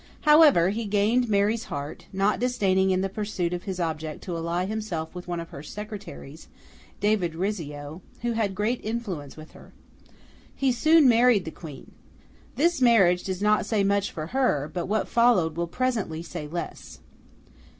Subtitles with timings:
[0.21, 4.65] However, he gained Mary's heart, not disdaining in the pursuit of his object to ally
[4.65, 6.47] himself with one of her secretaries,
[6.99, 9.73] David Rizzio, who had great influence with her.
[10.55, 11.91] He soon married the Queen.
[12.55, 16.97] This marriage does not say much for her, but what followed will presently say less.